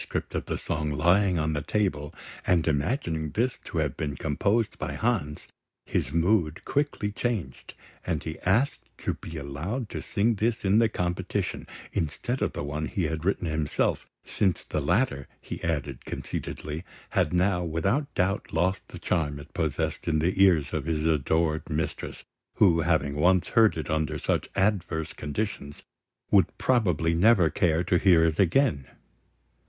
[0.33, 2.11] of the song lying on the table,
[2.47, 5.47] and imagining this to have been composed by Hans,
[5.85, 10.89] his mood quickly changed, and he asked to be allowed to sing this in the
[10.89, 16.83] competition, instead of the one he had himself written, since the latter, he added conceitedly,
[17.11, 21.69] had now without doubt lost the charm it possessed in the ears of his adored
[21.69, 22.23] mistress,
[22.55, 25.83] who, having once heard it under such adverse conditions,
[26.31, 28.87] would probably never care to hear it again.